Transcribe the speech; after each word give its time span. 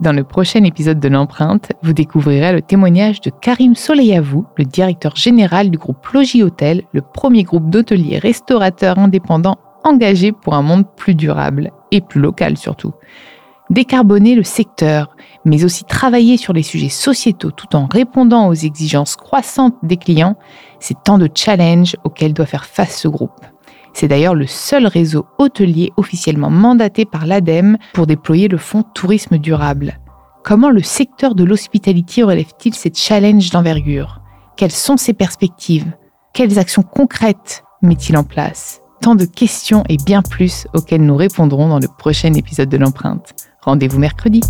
Dans 0.00 0.12
le 0.12 0.24
prochain 0.24 0.64
épisode 0.64 0.98
de 0.98 1.08
l'empreinte, 1.08 1.72
vous 1.82 1.92
découvrirez 1.92 2.52
le 2.52 2.62
témoignage 2.62 3.20
de 3.20 3.30
Karim 3.30 3.74
Soleiavou, 3.74 4.46
le 4.56 4.64
directeur 4.64 5.14
général 5.14 5.68
du 5.68 5.76
groupe 5.76 6.06
Logis 6.14 6.42
Hôtel, 6.42 6.84
le 6.92 7.02
premier 7.02 7.42
groupe 7.42 7.68
d'hôteliers 7.68 8.18
restaurateurs 8.18 8.98
indépendants 8.98 9.58
engagés 9.84 10.32
pour 10.32 10.54
un 10.54 10.62
monde 10.62 10.86
plus 10.96 11.14
durable 11.14 11.70
et 11.90 12.00
plus 12.00 12.18
local 12.18 12.56
surtout. 12.56 12.94
Décarboner 13.68 14.34
le 14.34 14.42
secteur, 14.42 15.14
mais 15.44 15.64
aussi 15.64 15.84
travailler 15.84 16.38
sur 16.38 16.54
les 16.54 16.62
sujets 16.62 16.88
sociétaux 16.88 17.50
tout 17.50 17.76
en 17.76 17.86
répondant 17.86 18.48
aux 18.48 18.54
exigences 18.54 19.16
croissantes 19.16 19.76
des 19.82 19.98
clients, 19.98 20.36
c'est 20.80 20.96
tant 21.04 21.18
de 21.18 21.28
challenges 21.34 21.96
auxquels 22.04 22.32
doit 22.32 22.46
faire 22.46 22.64
face 22.64 22.96
ce 22.96 23.08
groupe. 23.08 23.44
C'est 24.00 24.08
d'ailleurs 24.08 24.34
le 24.34 24.46
seul 24.46 24.86
réseau 24.86 25.26
hôtelier 25.36 25.92
officiellement 25.98 26.48
mandaté 26.48 27.04
par 27.04 27.26
l'ADEME 27.26 27.76
pour 27.92 28.06
déployer 28.06 28.48
le 28.48 28.56
fonds 28.56 28.82
tourisme 28.82 29.36
durable. 29.36 30.00
Comment 30.42 30.70
le 30.70 30.82
secteur 30.82 31.34
de 31.34 31.44
l'hospitalité 31.44 32.22
relève-t-il 32.22 32.74
ces 32.74 32.90
challenges 32.94 33.50
d'envergure? 33.50 34.22
Quelles 34.56 34.70
sont 34.70 34.96
ses 34.96 35.12
perspectives? 35.12 35.92
Quelles 36.32 36.58
actions 36.58 36.82
concrètes 36.82 37.62
met-il 37.82 38.16
en 38.16 38.24
place? 38.24 38.80
Tant 39.02 39.16
de 39.16 39.26
questions 39.26 39.84
et 39.90 39.98
bien 39.98 40.22
plus 40.22 40.66
auxquelles 40.72 41.04
nous 41.04 41.16
répondrons 41.16 41.68
dans 41.68 41.78
le 41.78 41.88
prochain 41.98 42.32
épisode 42.32 42.70
de 42.70 42.78
l'empreinte. 42.78 43.34
Rendez-vous 43.60 43.98
mercredi. 43.98 44.40